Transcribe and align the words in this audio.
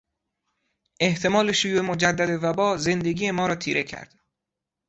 احتمال 1.01 1.51
شیوع 1.51 1.81
مجدد 1.81 2.43
و 2.43 2.53
با 2.53 2.77
زندگی 2.77 3.31
ما 3.31 3.47
را 3.47 3.55
تیره 3.55 3.83
کرد. 3.83 4.19